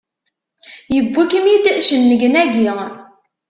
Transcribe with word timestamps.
Yewwi-kem-id 0.93 1.65
cennegnagi! 1.87 2.67